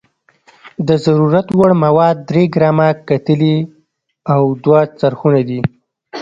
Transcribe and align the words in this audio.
د 0.87 0.89
ضرورت 1.05 1.47
وړ 1.57 1.71
مواد 1.85 2.15
درې 2.29 2.43
ګرامه 2.55 2.89
کتلې 3.07 3.57
او 4.33 4.41
دوه 4.63 4.81
څرخونه 4.99 5.41
دي. 5.49 5.59